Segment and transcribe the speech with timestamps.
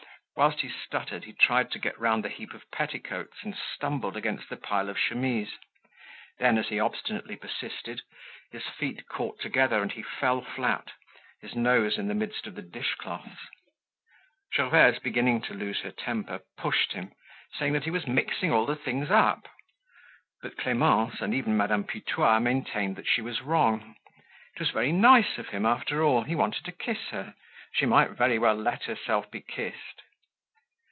[0.37, 4.49] Whilst he stuttered he tried to get round the heap of petticoats and stumbled against
[4.49, 5.53] the pile of chemises;
[6.39, 8.01] then as he obstinately persisted
[8.51, 10.93] his feet caught together and he fell flat,
[11.41, 13.49] his nose in the midst of the dish cloths.
[14.55, 17.11] Gervaise, beginning to lose her temper pushed him,
[17.59, 19.47] saying that he was mixing all the things up.
[20.41, 23.95] But Clemence and even Madame Putois maintained that she was wrong.
[24.55, 26.23] It was very nice of him after all.
[26.23, 27.35] He wanted to kiss her.
[27.73, 30.01] She might very well let herself be kissed.